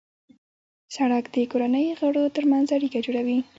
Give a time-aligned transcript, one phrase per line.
[0.95, 3.37] سړک د کورنۍ غړو ترمنځ اړیکه جوړوي.